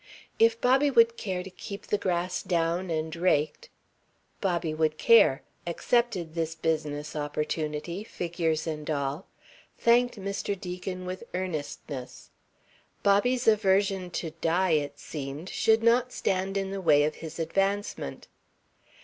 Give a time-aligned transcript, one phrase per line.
[0.39, 3.69] If Bobby would care to keep the grass down and raked...
[4.41, 9.27] Bobby would care, accepted this business opportunity, figures and all,
[9.77, 10.59] thanked Mr.
[10.59, 12.31] Deacon with earnestness.
[13.03, 18.27] Bobby's aversion to Di, it seemed, should not stand in the way of his advancement.